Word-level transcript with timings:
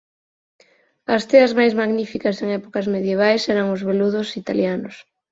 As 1.15 1.23
teas 1.29 1.51
máis 1.59 1.73
magníficas 1.81 2.35
en 2.43 2.47
épocas 2.59 2.85
medievais 2.95 3.43
eran 3.53 3.67
os 3.75 3.81
veludos 3.89 4.27
italianos. 4.41 4.95